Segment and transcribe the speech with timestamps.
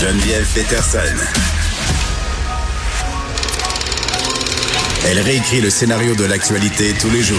[0.00, 0.98] Geneviève Peterson.
[5.06, 7.36] Elle réécrit le scénario de l'actualité tous les jours.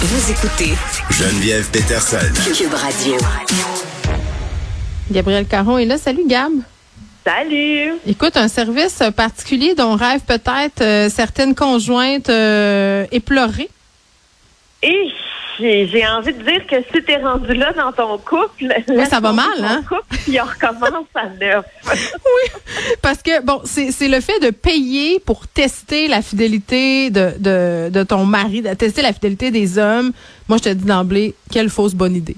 [0.00, 0.74] Vous écoutez
[1.12, 2.16] Geneviève Peterson.
[2.52, 3.16] Cube Radio.
[5.12, 5.96] Gabriel Caron est là.
[5.96, 6.50] Salut, Gab.
[7.24, 7.92] Salut!
[8.04, 13.70] Écoute, un service particulier dont rêvent peut-être euh, certaines conjointes euh, éplorées.
[14.82, 15.12] Et
[15.58, 18.72] j'ai envie de dire que si t'es rendu là dans ton couple,
[19.08, 19.82] ça va mal, hein?
[19.88, 21.64] couple, puis on recommence à neuf.
[23.02, 27.90] Parce que, bon, c'est c'est le fait de payer pour tester la fidélité de, de,
[27.90, 30.12] de ton mari, de tester la fidélité des hommes.
[30.48, 32.36] Moi, je te dis d'emblée, quelle fausse bonne idée.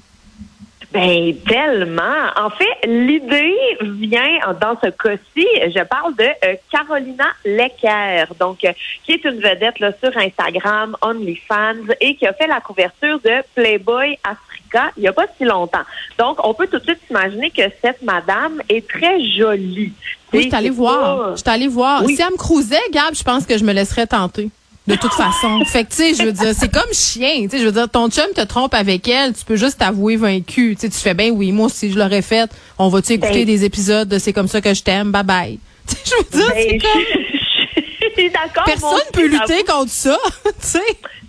[0.93, 2.31] Ben tellement.
[2.37, 5.47] En fait, l'idée vient dans ce cas-ci.
[5.67, 8.73] Je parle de euh, Carolina Lecker, donc euh,
[9.05, 13.43] qui est une vedette là, sur Instagram, OnlyFans, et qui a fait la couverture de
[13.55, 14.51] Playboy Africa
[14.97, 15.83] il n'y a pas si longtemps.
[16.19, 19.93] Donc, on peut tout de suite s'imaginer que cette madame est très jolie.
[20.33, 21.33] Oui, je suis allée voir.
[21.33, 22.05] Je suis allée voir.
[22.05, 22.15] Oui.
[22.15, 24.51] Si elle me cruisait, Gab, je pense que je me laisserais tenter.
[24.91, 25.65] De toute façon.
[25.67, 27.43] Fait que, tu sais, je veux dire, c'est comme chien.
[27.45, 30.17] Tu sais, je veux dire, ton chum te trompe avec elle, tu peux juste t'avouer
[30.17, 30.75] vaincu.
[30.75, 33.45] Tu sais, tu fais bien, oui, moi, si je l'aurais fait, on va-tu écouter Ben-
[33.47, 35.59] des épisodes de C'est comme ça que je t'aime, bye bye.
[35.87, 37.03] Tu sais, je veux dire, c'est Ben, comme.
[38.17, 38.65] je suis d'accord.
[38.65, 40.19] Personne aussi, peut lutter contre ça.
[40.45, 40.81] tu sais.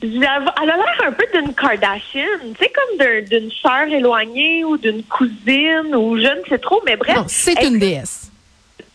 [0.03, 4.75] Elle a l'air un peu d'une Kardashian, tu sais, comme d'un- d'une sœur éloignée ou
[4.77, 7.15] d'une cousine ou je ne sais trop, mais bref.
[7.15, 8.30] Non, c'est une déesse.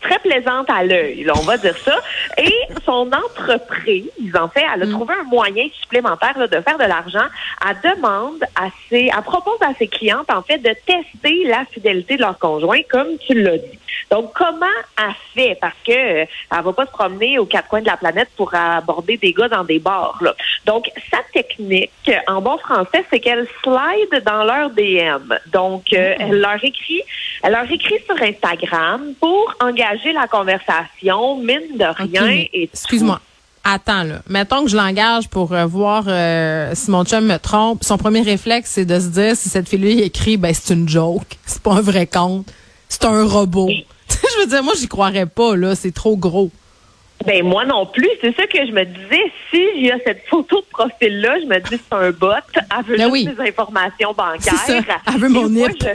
[0.07, 1.99] Très plaisante à l'œil, on va dire ça.
[2.39, 2.55] Et
[2.85, 7.27] son entreprise, en fait, elle a trouvé un moyen supplémentaire là, de faire de l'argent.
[7.69, 12.17] Elle demande à ses, elle propose à ses clientes, en fait, de tester la fidélité
[12.17, 13.79] de leur conjoint, comme tu l'as dit.
[14.11, 14.67] Donc, comment
[14.99, 15.59] elle fait?
[15.61, 18.55] Parce que euh, elle va pas se promener aux quatre coins de la planète pour
[18.55, 20.19] aborder des gars dans des bars.
[20.21, 20.35] Là.
[20.65, 21.91] Donc, sa technique,
[22.29, 25.35] en bon français, c'est qu'elle slide dans leur DM.
[25.53, 27.03] Donc, euh, elle leur écrit,
[27.43, 32.29] elle leur écrit sur Instagram pour engager la conversation, mine de rien.
[32.31, 33.21] et Excuse-moi.
[33.65, 34.21] Attends, là.
[34.29, 37.83] Mettons que je l'engage pour euh, voir euh, si mon chum me trompe.
[37.83, 41.37] Son premier réflexe, c'est de se dire si cette fille écrit, ben c'est une joke.
[41.47, 42.47] C'est pas un vrai compte.
[42.89, 43.69] C'est un robot.
[44.09, 45.75] je veux dire, moi, j'y croirais pas, là.
[45.75, 46.51] C'est trop gros.
[47.25, 49.33] Ben moi non plus, c'est ça que je me disais.
[49.51, 52.29] Si il y a cette photo de profil-là, je me dis c'est un bot.
[52.55, 53.25] Elle veut Ben juste oui.
[53.27, 55.01] des informations bancaires.
[55.09, 55.89] Elle veut mon NIP.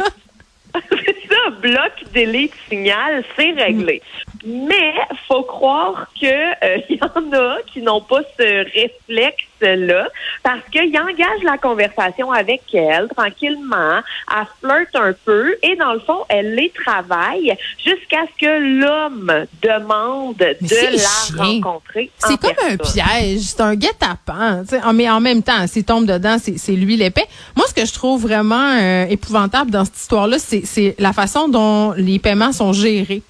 [1.29, 4.01] ça, bloc, delete, signal, c'est réglé.
[4.46, 4.94] Mais
[5.28, 8.44] faut croire que euh, il y en a qui n'ont pas ce
[8.74, 10.07] réflexe-là
[10.44, 14.00] parce qu'ils engagent la conversation avec elle tranquillement,
[14.31, 19.46] elle flirte un peu et dans le fond, elle les travaille jusqu'à ce que l'homme
[19.62, 20.97] demande Mais de
[21.38, 22.09] la rencontrer.
[22.24, 24.63] en C'est comme un piège, c'est un guet-apens.
[24.84, 27.25] En- Mais en même temps, s'il tombe dedans, c'est lui l'épée.
[27.56, 31.94] Moi, ce que je trouve vraiment euh, épouvantable dans cette histoire-là, c'est la façon dont
[31.96, 33.22] les paiements sont gérés.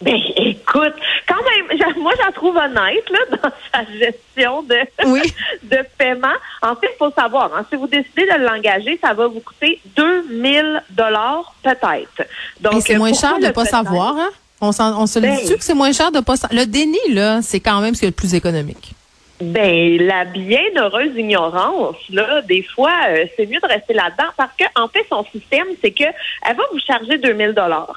[0.00, 0.94] Ben, écoute,
[1.26, 4.76] quand même, moi, je la trouve honnête, là, dans sa gestion de,
[5.06, 5.22] Oui.
[5.64, 6.28] de paiement.
[6.62, 9.80] En fait, il faut savoir, hein, si vous décidez de l'engager, ça va vous coûter
[9.96, 12.28] 2000 dollars peut-être.
[12.60, 14.30] Donc, c'est moins cher de le pas savoir, hein?
[14.60, 15.36] On, se le Ben.
[15.36, 16.60] dit-tu que c'est moins cher de pas savoir?
[16.60, 18.92] Le déni, là, c'est quand même ce qui est le plus économique.
[19.40, 24.64] Ben, la bienheureuse ignorance, là, des fois, euh, c'est mieux de rester là-dedans parce que,
[24.74, 27.94] en fait, son système, c'est que elle va vous charger 2000 dollars.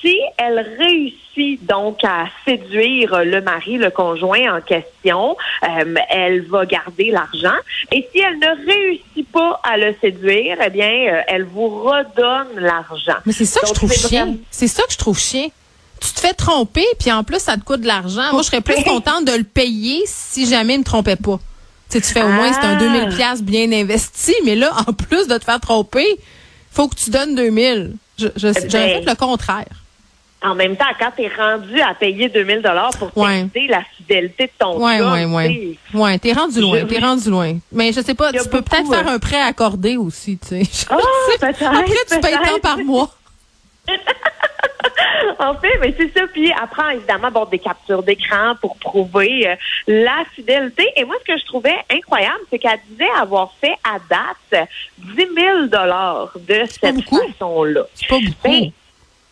[0.00, 6.66] Si elle réussit donc à séduire le mari, le conjoint en question, euh, elle va
[6.66, 7.56] garder l'argent.
[7.90, 12.48] Et si elle ne réussit pas à le séduire, eh bien, euh, elle vous redonne
[12.60, 13.16] l'argent.
[13.26, 15.48] Mais c'est ça que je trouve vraiment- C'est ça que je trouve chien.
[16.00, 18.30] Tu te fais tromper, puis en plus, ça te coûte de l'argent.
[18.32, 21.40] Moi, je serais plus contente de le payer si jamais il me trompait pas.
[21.90, 22.78] Tu sais, tu fais au moins, c'est un Ah.
[22.78, 26.06] 2000 pièces bien investi, mais là, en plus de te faire tromper,
[26.70, 27.94] faut que tu donnes 2000.
[28.18, 29.66] Je, je, Ben, j'aurais fait le contraire.
[30.40, 33.42] En même temps, quand tu es rendu à payer 2000 dollars pour Ouais.
[33.44, 35.78] tester la fidélité de ton Ouais, chum, ouais, ouais.
[35.94, 37.58] Ouais, t'es rendu loin, t'es rendu loin.
[37.72, 40.86] Mais je sais pas, tu peux peut-être faire euh, un prêt accordé aussi, tu sais.
[41.40, 43.10] Peut-être, Après, tu payes tant par mois.
[45.40, 46.26] En fait, mais c'est ça.
[46.32, 49.54] Puis après, évidemment, bon, des captures d'écran pour prouver euh,
[49.86, 50.84] la fidélité.
[50.96, 54.68] Et moi, ce que je trouvais incroyable, c'est qu'elle disait avoir fait à date
[54.98, 57.82] 10 000 dollars de cette façon-là.
[57.94, 58.32] C'est pas beaucoup.
[58.44, 58.70] Ben,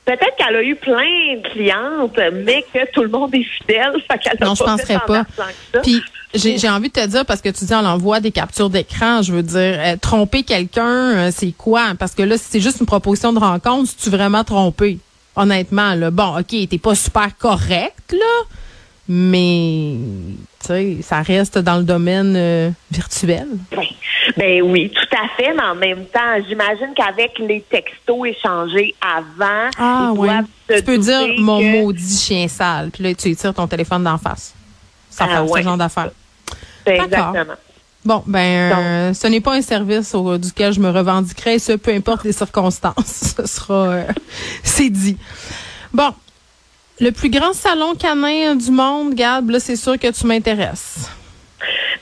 [0.07, 3.93] Peut-être qu'elle a eu plein de clientes, mais que tout le monde est fidèle.
[4.09, 5.27] Fait qu'elle a Non, je pas penserais pas.
[5.83, 6.01] Puis
[6.33, 9.23] j'ai j'ai envie de te dire parce que tu dis on envoie des captures d'écran,
[9.23, 11.95] je veux dire euh, tromper quelqu'un, euh, c'est quoi?
[11.99, 14.99] Parce que là, si c'est juste une proposition de rencontre, tu vraiment trompé?
[15.35, 18.45] Honnêtement, là, bon, ok, t'es pas super correct là,
[19.09, 19.97] mais
[20.61, 23.49] tu sais, ça reste dans le domaine euh, virtuel.
[23.77, 23.96] Oui.
[24.37, 29.71] Ben oui, tout à fait, mais en même temps, j'imagine qu'avec les textos échangés avant,
[29.79, 30.29] Ah ils ouais.
[30.29, 33.67] doivent se Tu peux dire mon maudit chien sale, puis là tu lui tires ton
[33.67, 34.55] téléphone d'en face.
[35.11, 35.61] Ça Ah fait ouais.
[35.61, 36.11] ce genre d'affaires.
[36.85, 37.55] Exactement.
[38.05, 41.91] Bon, ben, euh, ce n'est pas un service au- duquel je me revendiquerai, ce peu
[41.93, 43.35] importe les circonstances.
[43.37, 44.05] Ce sera, euh,
[44.63, 45.17] c'est dit.
[45.93, 46.15] Bon,
[47.01, 51.11] le plus grand salon canin du monde, Gab, là, c'est sûr que tu m'intéresses.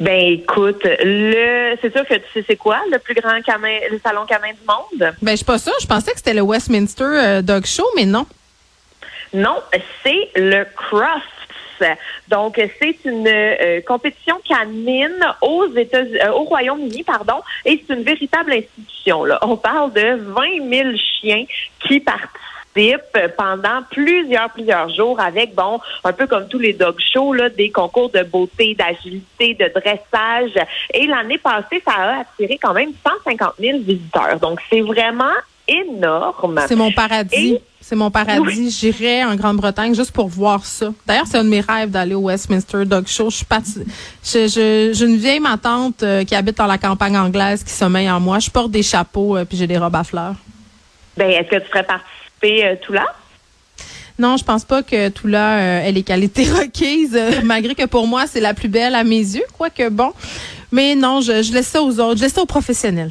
[0.00, 4.26] Ben écoute, le c'est sûr que tu sais c'est quoi le plus grand le salon
[4.26, 5.14] canin du monde?
[5.22, 5.72] Ben, je suis pas ça.
[5.80, 8.26] Je pensais que c'était le Westminster euh, Dog Show, mais non.
[9.32, 9.60] Non,
[10.02, 11.22] c'est le Crufts.
[12.28, 18.04] Donc, c'est une euh, compétition canine aux États, euh, au Royaume-Uni, pardon, et c'est une
[18.04, 19.24] véritable institution.
[19.24, 19.38] Là.
[19.42, 21.44] On parle de 20 000 chiens
[21.80, 22.30] qui participent
[23.36, 27.70] pendant plusieurs, plusieurs jours avec, bon, un peu comme tous les dog shows, là, des
[27.70, 30.52] concours de beauté, d'agilité, de dressage.
[30.92, 32.90] Et l'année passée, ça a attiré quand même
[33.24, 34.38] 150 000 visiteurs.
[34.40, 35.32] Donc, c'est vraiment
[35.66, 36.60] énorme.
[36.68, 37.54] C'est mon paradis.
[37.54, 38.70] Et- C'est mon paradis.
[38.70, 40.86] J'irai en Grande-Bretagne juste pour voir ça.
[41.06, 43.28] D'ailleurs, c'est un de mes rêves d'aller au Westminster Dog Show.
[43.28, 43.84] Je suis partie-
[44.24, 47.72] je- je- J'ai une vieille ma tante euh, qui habite dans la campagne anglaise qui
[47.72, 48.38] sommeille en moi.
[48.38, 50.34] Je porte des chapeaux euh, puis j'ai des robes à fleurs.
[51.18, 51.84] Ben, est-ce que tu ferais
[52.44, 53.06] participer euh, tout là?
[54.18, 57.86] Non, je pense pas que tout là euh, ait les qualités requises, euh, malgré que
[57.86, 60.12] pour moi, c'est la plus belle à mes yeux, quoique bon.
[60.70, 62.18] Mais non, je, je laisse ça aux autres.
[62.18, 63.10] Je laisse ça aux professionnels.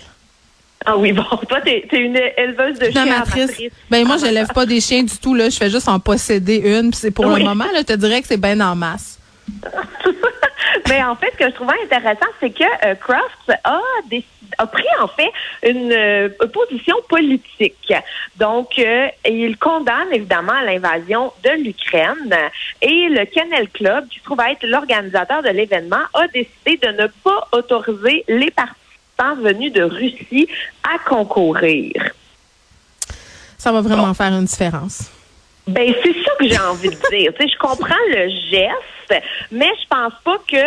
[0.86, 3.44] Ah oui, bon, toi, t'es es une éleveuse de chiens Amatrice.
[3.44, 3.72] amatrice.
[3.90, 5.50] Ben moi, je lève pas des chiens du tout là.
[5.50, 6.92] Je fais juste en posséder une.
[6.92, 7.40] Puis c'est pour Oui.
[7.40, 9.18] le moment là, je te dirais que c'est bien en masse.
[10.90, 14.26] Mais en fait, ce que je trouvais intéressant, c'est que euh, Crofts a, décidé-
[14.58, 15.32] a pris en fait
[15.64, 17.94] une euh, position politique.
[18.36, 22.36] Donc, euh, il condamne évidemment l'invasion de l'Ukraine
[22.82, 27.08] et le Kennel Club, qui se trouve être l'organisateur de l'événement, a décidé de ne
[27.24, 30.48] pas autoriser les participants venus de Russie
[30.84, 31.92] à concourir.
[33.58, 35.10] Ça va vraiment faire une différence.
[35.66, 37.32] Ben, c'est ça que j'ai envie de dire.
[37.34, 40.66] Tu sais, je comprends le geste, mais je pense pas que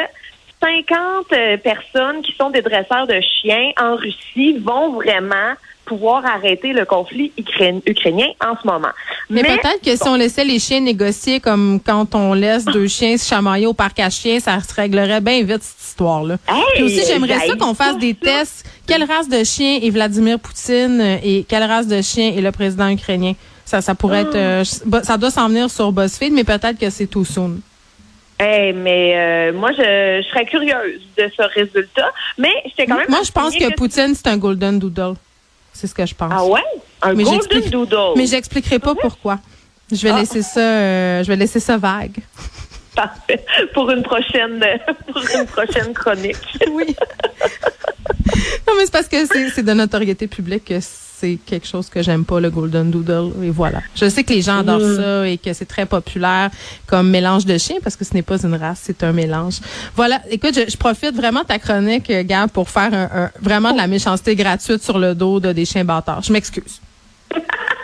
[0.62, 5.54] 50 euh, personnes qui sont des dresseurs de chiens en Russie vont vraiment
[5.84, 8.88] pouvoir arrêter le conflit ukrai- ukrainien en ce moment.
[9.30, 13.16] Mais, peut-être que si on laissait les chiens négocier comme quand on laisse deux chiens
[13.16, 16.38] se chamailler au parc à chiens, ça se réglerait bien vite cette histoire-là.
[16.48, 18.66] Hey, aussi, j'aimerais ça j'haïs qu'on fasse des tests.
[18.86, 22.50] Quelle race de chien est Vladimir Poutine euh, et quelle race de chien est le
[22.50, 23.34] président ukrainien?
[23.64, 25.02] Ça, ça pourrait être, euh, Ah.
[25.04, 27.60] ça doit s'en venir sur BuzzFeed, mais peut-être que c'est tout soon.
[28.38, 32.10] Hey, mais euh, moi, je, je serais curieuse de ce résultat.
[32.36, 33.06] Mais j'étais quand même.
[33.08, 35.14] Moi, je pense que Poutine, c'est un golden doodle.
[35.72, 36.32] C'est ce que je pense.
[36.34, 36.60] Ah ouais?
[37.02, 38.12] Un Mais golden doodle.
[38.16, 39.38] Mais j'expliquerai pas pourquoi.
[39.90, 40.18] Je vais Ah.
[40.18, 42.18] laisser ça, euh, je vais laisser ça vague.
[42.96, 43.44] Parfait.
[43.74, 44.58] Pour une prochaine,
[45.12, 46.36] pour une prochaine chronique.
[46.72, 46.96] Oui.
[48.66, 49.16] non, mais c'est parce que
[49.54, 53.32] c'est de notoriété publique que c'est quelque chose que j'aime pas, le Golden Doodle.
[53.44, 53.80] Et voilà.
[53.94, 54.96] Je sais que les gens adorent Mm.
[54.96, 56.50] ça et que c'est très populaire
[56.86, 59.60] comme mélange de chiens parce que ce n'est pas une race, c'est un mélange.
[59.94, 60.20] Voilà.
[60.30, 63.76] Écoute, je, je profite vraiment de ta chronique, Gab, pour faire un, un- vraiment de
[63.78, 66.22] la méchanceté gratuite sur le dos de des chiens bâtards.
[66.22, 66.80] Je m'excuse.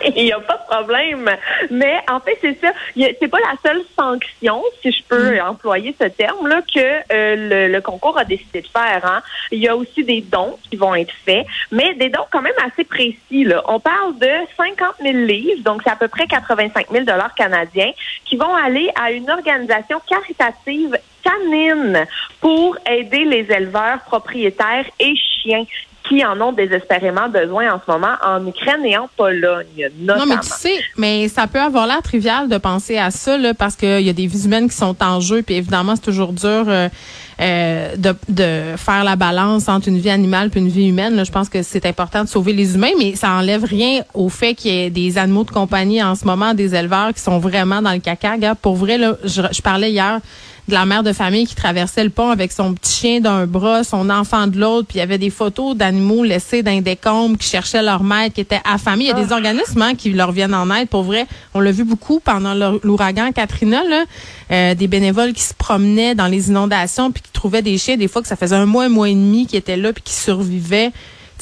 [0.15, 1.29] Il n'y a pas de problème.
[1.71, 2.71] Mais en fait, c'est ça.
[2.95, 7.81] C'est pas la seule sanction, si je peux employer ce terme-là, que euh, le, le
[7.81, 9.05] concours a décidé de faire.
[9.05, 9.21] Hein.
[9.51, 12.53] Il y a aussi des dons qui vont être faits, mais des dons quand même
[12.65, 13.43] assez précis.
[13.43, 13.63] Là.
[13.67, 17.91] On parle de 50 000 livres, donc c'est à peu près 85 000 dollars canadiens,
[18.25, 22.05] qui vont aller à une organisation caritative canine
[22.41, 25.65] pour aider les éleveurs, propriétaires et chiens
[26.07, 30.25] qui en ont désespérément besoin en ce moment en Ukraine et en Pologne, notamment.
[30.25, 33.53] Non, mais tu sais, mais ça peut avoir l'air trivial de penser à ça, là,
[33.53, 36.33] parce qu'il y a des vies humaines qui sont en jeu, puis évidemment, c'est toujours
[36.33, 36.89] dur euh,
[37.41, 41.15] euh, de, de faire la balance entre une vie animale et une vie humaine.
[41.15, 41.23] Là.
[41.23, 44.55] Je pense que c'est important de sauver les humains, mais ça enlève rien au fait
[44.55, 47.81] qu'il y ait des animaux de compagnie en ce moment, des éleveurs qui sont vraiment
[47.81, 48.33] dans le caca.
[48.33, 50.19] Regarde, pour vrai, là, je, je parlais hier
[50.67, 53.83] de la mère de famille qui traversait le pont avec son petit chien d'un bras,
[53.83, 57.37] son enfant de l'autre, puis il y avait des photos d'animaux laissés dans les décombres
[57.37, 59.03] qui cherchaient leur maître, qui étaient affamés.
[59.03, 60.87] Il y a des organismes hein, qui leur viennent en aide.
[60.87, 64.03] Pour vrai, on l'a vu beaucoup pendant l'our- l'ouragan Katrina, là,
[64.51, 68.07] euh, des bénévoles qui se promenaient dans les inondations puis qui trouvaient des chiens, des
[68.07, 70.13] fois que ça faisait un mois, un mois et demi qui étaient là puis qui
[70.13, 70.91] survivaient.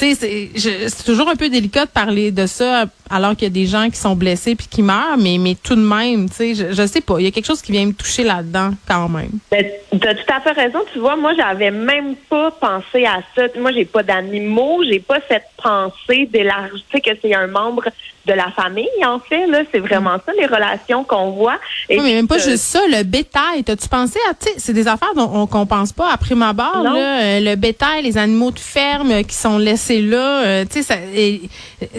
[0.01, 3.47] Tu tu sais, c'est toujours un peu délicat de parler de ça alors qu'il y
[3.47, 6.35] a des gens qui sont blessés puis qui meurent, mais, mais tout de même, tu
[6.35, 8.71] sais, je, je sais pas, il y a quelque chose qui vient me toucher là-dedans
[8.87, 9.31] quand même.
[9.51, 10.79] Ben, tu as tout à fait raison.
[10.93, 13.43] Tu vois, moi, j'avais même pas pensé à ça.
[13.59, 17.83] Moi, j'ai pas d'animaux, j'ai pas cette pensée d'élargir, tu sais, que c'est un membre
[18.25, 19.47] de la famille, en fait.
[19.47, 21.57] Là, c'est vraiment ça, les relations qu'on voit.
[21.89, 23.63] Et oui, mais même pas juste ça, le bétail.
[23.65, 26.53] T'as-tu pensé à, tu sais, c'est des affaires dont on, qu'on pense pas après ma
[26.53, 30.83] barre, là, euh, le bétail, les animaux de ferme qui sont laissés là, euh, tu
[30.83, 31.41] sais,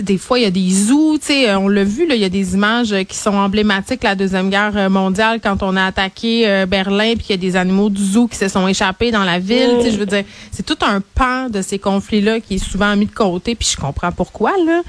[0.01, 2.25] des fois, il y a des zoos, tu sais, on l'a vu, là, il y
[2.25, 6.67] a des images qui sont emblématiques la Deuxième Guerre mondiale quand on a attaqué euh,
[6.67, 9.39] Berlin puis il y a des animaux du zoo qui se sont échappés dans la
[9.39, 12.65] ville, tu sais, je veux dire, c'est tout un pan de ces conflits-là qui est
[12.65, 14.83] souvent mis de côté, puis je comprends pourquoi, là.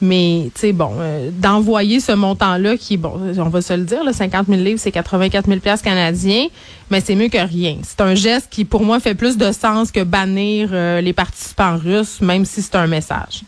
[0.00, 4.04] Mais, tu sais, bon, euh, d'envoyer ce montant-là, qui, bon, on va se le dire,
[4.04, 6.46] là, 50 000 livres, c'est 84 000 canadiens,
[6.90, 7.78] mais c'est mieux que rien.
[7.82, 11.78] C'est un geste qui, pour moi, fait plus de sens que bannir euh, les participants
[11.78, 13.42] russes, même si c'est un message.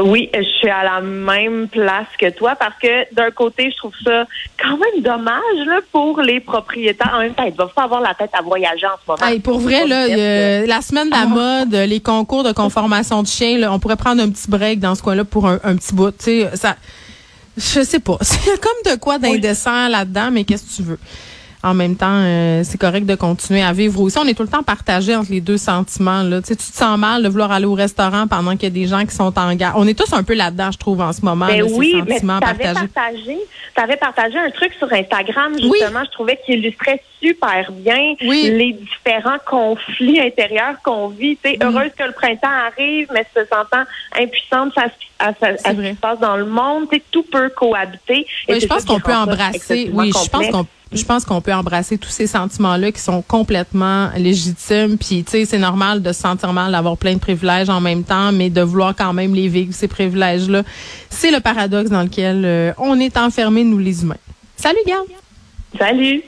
[0.00, 3.94] Oui, je suis à la même place que toi parce que d'un côté, je trouve
[4.04, 4.26] ça
[4.62, 7.12] quand même dommage là, pour les propriétaires.
[7.14, 9.40] En même temps, ils doivent pas avoir la tête à voyager en ce moment.
[9.42, 11.26] pour vrai, là, la semaine de la ah.
[11.26, 14.94] mode, les concours de conformation de chiens, là, on pourrait prendre un petit break dans
[14.94, 16.12] ce coin-là pour un, petit bout.
[16.12, 16.76] Tu sais, ça,
[17.56, 18.18] je sais pas.
[18.20, 20.98] C'est comme de quoi d'indécent là-dedans, mais qu'est-ce que tu veux?
[21.62, 24.16] En même temps, euh, c'est correct de continuer à vivre aussi.
[24.18, 26.22] On est tout le temps partagé entre les deux sentiments.
[26.22, 26.40] Là.
[26.40, 28.70] Tu, sais, tu te sens mal de vouloir aller au restaurant pendant qu'il y a
[28.70, 29.72] des gens qui sont en guerre.
[29.76, 31.46] On est tous un peu là-dedans, je trouve, en ce moment.
[31.46, 33.38] Ben oui, ces sentiments mais t'avais partagé,
[33.76, 39.38] avais partagé un truc sur Instagram, justement, je trouvais qu'il illustrait super bien les différents
[39.46, 41.36] conflits intérieurs qu'on vit.
[41.42, 43.84] Tu sais, heureuse que le printemps arrive, mais se sentant
[44.16, 48.26] impuissante face à, ce qui se passe dans le monde, tout peut cohabiter.
[48.46, 49.90] Et je pense qu'on peut embrasser.
[49.92, 54.08] Oui, je pense qu'on je pense qu'on peut embrasser tous ces sentiments-là qui sont complètement
[54.16, 54.96] légitimes.
[54.96, 58.04] Puis, tu sais, c'est normal de se sentir mal d'avoir plein de privilèges en même
[58.04, 60.62] temps, mais de vouloir quand même les vivre, ces privilèges-là.
[61.10, 64.16] C'est le paradoxe dans lequel euh, on est enfermés, nous, les humains.
[64.56, 65.04] Salut, Gab.
[65.78, 66.22] Salut.